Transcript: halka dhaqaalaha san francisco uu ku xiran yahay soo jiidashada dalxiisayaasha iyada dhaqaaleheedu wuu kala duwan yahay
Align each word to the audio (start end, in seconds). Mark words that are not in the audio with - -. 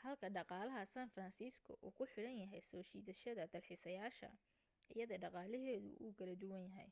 halka 0.00 0.28
dhaqaalaha 0.36 0.82
san 0.94 1.08
francisco 1.14 1.72
uu 1.86 1.94
ku 1.96 2.04
xiran 2.12 2.36
yahay 2.42 2.62
soo 2.68 2.86
jiidashada 2.90 3.44
dalxiisayaasha 3.52 4.28
iyada 4.92 5.16
dhaqaaleheedu 5.22 5.90
wuu 6.00 6.16
kala 6.18 6.34
duwan 6.40 6.62
yahay 6.68 6.88